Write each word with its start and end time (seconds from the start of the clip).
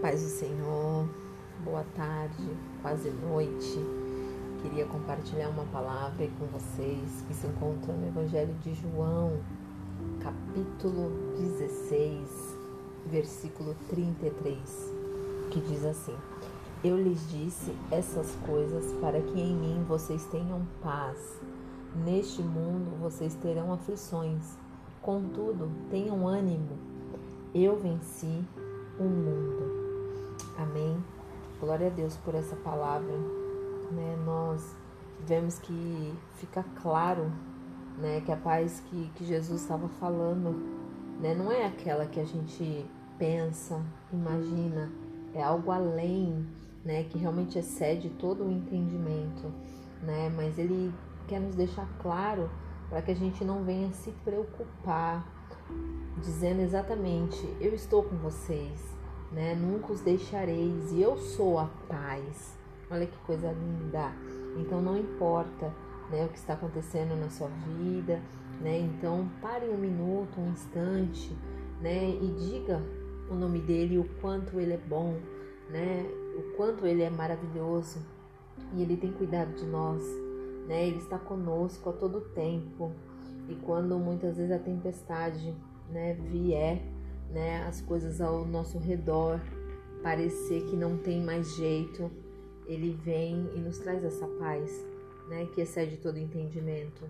Paz 0.00 0.22
do 0.22 0.28
Senhor, 0.28 1.08
boa 1.64 1.82
tarde, 1.96 2.54
quase 2.82 3.08
noite. 3.08 3.80
Queria 4.60 4.84
compartilhar 4.84 5.48
uma 5.48 5.64
palavra 5.64 6.28
com 6.38 6.44
vocês 6.46 7.24
que 7.26 7.32
se 7.32 7.46
encontra 7.46 7.94
no 7.94 8.06
Evangelho 8.06 8.52
de 8.62 8.74
João, 8.74 9.40
capítulo 10.20 11.10
16, 11.38 12.56
versículo 13.06 13.74
33, 13.88 14.58
que 15.50 15.60
diz 15.60 15.82
assim: 15.86 16.14
Eu 16.84 16.98
lhes 16.98 17.26
disse 17.30 17.74
essas 17.90 18.36
coisas 18.46 18.92
para 19.00 19.18
que 19.22 19.40
em 19.40 19.56
mim 19.56 19.82
vocês 19.88 20.26
tenham 20.26 20.66
paz. 20.82 21.40
Neste 22.04 22.42
mundo 22.42 23.00
vocês 23.00 23.34
terão 23.36 23.72
aflições, 23.72 24.58
contudo, 25.00 25.70
tenham 25.90 26.28
ânimo. 26.28 26.76
Eu 27.54 27.78
venci 27.78 28.44
o 29.00 29.04
mundo. 29.04 29.85
Amém. 30.58 31.02
Glória 31.60 31.88
a 31.88 31.90
Deus 31.90 32.16
por 32.16 32.34
essa 32.34 32.56
palavra. 32.56 33.12
Né? 33.92 34.16
Nós 34.24 34.74
vemos 35.26 35.58
que 35.58 36.14
fica 36.36 36.64
claro 36.82 37.32
né, 37.98 38.22
que 38.24 38.32
a 38.32 38.36
paz 38.36 38.82
que, 38.88 39.10
que 39.14 39.24
Jesus 39.24 39.62
estava 39.62 39.88
falando 39.88 40.76
né, 41.20 41.34
não 41.34 41.50
é 41.50 41.66
aquela 41.66 42.06
que 42.06 42.20
a 42.20 42.24
gente 42.24 42.86
pensa, 43.18 43.82
imagina, 44.12 44.90
é 45.34 45.42
algo 45.42 45.70
além, 45.70 46.46
né, 46.84 47.04
que 47.04 47.18
realmente 47.18 47.58
excede 47.58 48.10
todo 48.10 48.44
o 48.44 48.50
entendimento, 48.50 49.52
né, 50.02 50.30
mas 50.34 50.58
ele 50.58 50.92
quer 51.26 51.40
nos 51.40 51.54
deixar 51.54 51.88
claro 52.00 52.50
para 52.88 53.02
que 53.02 53.10
a 53.10 53.16
gente 53.16 53.44
não 53.44 53.64
venha 53.64 53.90
se 53.92 54.10
preocupar, 54.24 55.26
dizendo 56.22 56.60
exatamente: 56.60 57.44
Eu 57.60 57.74
estou 57.74 58.02
com 58.04 58.16
vocês, 58.16 58.80
né? 59.32 59.54
Nunca 59.54 59.92
os 59.92 60.00
deixareis 60.00 60.92
e 60.92 61.00
eu 61.00 61.16
sou 61.16 61.58
a 61.58 61.66
paz. 61.88 62.56
Olha 62.90 63.06
que 63.06 63.18
coisa 63.18 63.50
linda. 63.52 64.12
Então 64.56 64.80
não 64.80 64.96
importa, 64.96 65.72
né, 66.10 66.24
o 66.24 66.28
que 66.28 66.38
está 66.38 66.54
acontecendo 66.54 67.16
na 67.16 67.28
sua 67.28 67.48
vida, 67.48 68.22
né? 68.60 68.78
Então 68.78 69.28
pare 69.40 69.68
um 69.68 69.76
minuto, 69.76 70.40
um 70.40 70.50
instante, 70.50 71.36
né, 71.80 72.08
e 72.10 72.34
diga 72.38 72.80
o 73.30 73.34
nome 73.34 73.60
dele, 73.60 73.98
o 73.98 74.04
quanto 74.20 74.60
ele 74.60 74.72
é 74.72 74.78
bom, 74.78 75.16
né? 75.68 76.06
O 76.38 76.56
quanto 76.56 76.86
ele 76.86 77.02
é 77.02 77.10
maravilhoso 77.10 77.98
e 78.72 78.82
ele 78.82 78.96
tem 78.96 79.12
cuidado 79.12 79.52
de 79.54 79.66
nós, 79.66 80.02
né? 80.68 80.86
Ele 80.86 80.98
está 80.98 81.18
conosco 81.18 81.90
a 81.90 81.92
todo 81.92 82.20
tempo. 82.20 82.92
E 83.48 83.54
quando 83.54 83.98
muitas 83.98 84.36
vezes 84.36 84.52
a 84.52 84.58
tempestade, 84.58 85.54
né, 85.90 86.14
vier, 86.14 86.82
né, 87.30 87.64
as 87.66 87.80
coisas 87.80 88.20
ao 88.20 88.44
nosso 88.46 88.78
redor 88.78 89.40
parecer 90.02 90.62
que 90.66 90.76
não 90.76 90.96
tem 90.96 91.22
mais 91.22 91.56
jeito, 91.56 92.10
ele 92.66 92.98
vem 93.04 93.50
e 93.54 93.58
nos 93.58 93.78
traz 93.78 94.04
essa 94.04 94.26
paz, 94.26 94.84
né, 95.28 95.46
que 95.46 95.60
excede 95.60 95.96
todo 95.96 96.18
entendimento. 96.18 97.04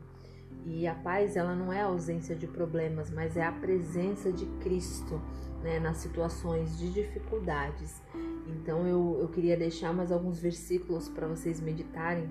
E 0.65 0.87
a 0.87 0.95
paz, 0.95 1.37
ela 1.37 1.55
não 1.55 1.73
é 1.73 1.81
a 1.81 1.87
ausência 1.87 2.35
de 2.35 2.47
problemas, 2.47 3.11
mas 3.11 3.37
é 3.37 3.45
a 3.45 3.53
presença 3.53 4.33
de 4.33 4.47
Cristo, 4.61 5.21
né, 5.63 5.79
nas 5.79 5.99
situações 5.99 6.79
de 6.79 6.93
dificuldades. 6.93 8.01
Então 8.47 8.87
eu, 8.87 9.19
eu 9.21 9.29
queria 9.29 9.57
deixar 9.57 9.93
mais 9.93 10.11
alguns 10.11 10.39
versículos 10.39 11.09
para 11.09 11.27
vocês 11.27 11.61
meditarem, 11.61 12.29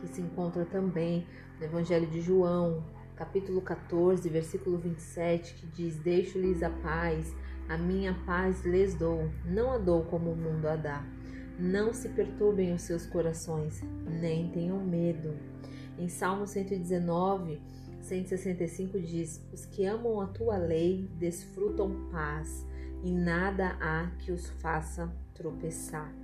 que 0.00 0.08
se 0.08 0.20
encontra 0.20 0.64
também 0.64 1.26
no 1.58 1.66
Evangelho 1.66 2.06
de 2.06 2.20
João, 2.20 2.82
capítulo 3.16 3.60
14, 3.60 4.28
versículo 4.28 4.78
27, 4.78 5.54
que 5.54 5.66
diz: 5.66 5.96
Deixo-lhes 5.96 6.62
a 6.62 6.70
paz, 6.70 7.34
a 7.68 7.78
minha 7.78 8.14
paz 8.26 8.64
lhes 8.64 8.94
dou, 8.94 9.30
não 9.44 9.72
a 9.72 9.78
dou 9.78 10.04
como 10.04 10.32
o 10.32 10.36
mundo 10.36 10.66
a 10.66 10.76
dá. 10.76 11.04
Não 11.58 11.94
se 11.94 12.08
perturbem 12.08 12.74
os 12.74 12.82
seus 12.82 13.06
corações, 13.06 13.82
nem 14.20 14.50
tenham 14.50 14.84
medo. 14.84 15.36
Em 15.96 16.08
Salmo 16.08 16.46
119, 16.46 17.60
165 18.00 19.00
diz: 19.00 19.40
Os 19.52 19.64
que 19.64 19.84
amam 19.84 20.20
a 20.20 20.26
tua 20.26 20.56
lei 20.56 21.08
desfrutam 21.16 22.08
paz, 22.10 22.66
e 23.04 23.12
nada 23.12 23.76
há 23.80 24.10
que 24.18 24.32
os 24.32 24.48
faça 24.60 25.12
tropeçar. 25.34 26.23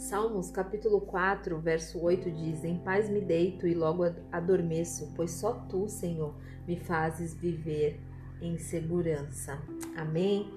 Salmos 0.00 0.50
capítulo 0.50 1.02
4, 1.02 1.58
verso 1.58 2.00
8 2.00 2.30
diz: 2.30 2.64
Em 2.64 2.78
paz 2.78 3.10
me 3.10 3.20
deito 3.20 3.66
e 3.66 3.74
logo 3.74 4.04
adormeço, 4.32 5.12
pois 5.14 5.30
só 5.30 5.52
tu, 5.52 5.88
Senhor, 5.88 6.34
me 6.66 6.74
fazes 6.80 7.34
viver 7.34 8.00
em 8.40 8.56
segurança. 8.56 9.60
Amém? 9.94 10.50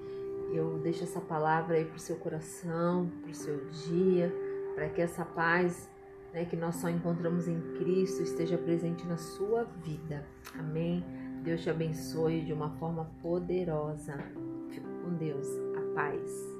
Eu 0.50 0.78
deixo 0.78 1.04
essa 1.04 1.20
palavra 1.20 1.76
aí 1.76 1.84
para 1.84 1.96
o 1.96 2.00
seu 2.00 2.16
coração, 2.16 3.10
para 3.20 3.32
o 3.32 3.34
seu 3.34 3.66
dia, 3.66 4.34
para 4.74 4.88
que 4.88 5.02
essa 5.02 5.26
paz 5.26 5.90
né, 6.32 6.46
que 6.46 6.56
nós 6.56 6.76
só 6.76 6.88
encontramos 6.88 7.46
em 7.46 7.60
Cristo 7.74 8.22
esteja 8.22 8.56
presente 8.56 9.06
na 9.06 9.18
sua 9.18 9.64
vida. 9.84 10.24
Amém? 10.58 11.04
Deus 11.42 11.62
te 11.62 11.68
abençoe 11.68 12.46
de 12.46 12.54
uma 12.54 12.70
forma 12.78 13.10
poderosa. 13.20 14.16
Fique 14.70 14.86
com 15.02 15.14
Deus. 15.18 15.46
A 15.76 15.94
paz. 15.94 16.54